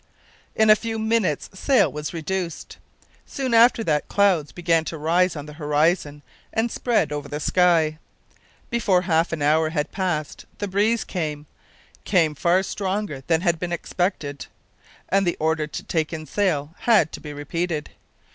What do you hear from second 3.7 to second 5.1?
that clouds began to